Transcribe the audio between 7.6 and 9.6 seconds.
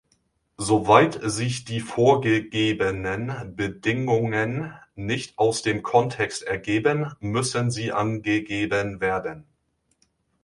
sie angegeben werden.